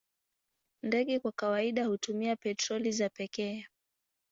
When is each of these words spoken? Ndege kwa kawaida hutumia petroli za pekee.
Ndege 0.83 1.19
kwa 1.19 1.31
kawaida 1.31 1.85
hutumia 1.85 2.35
petroli 2.35 2.91
za 2.91 3.09
pekee. 3.09 3.65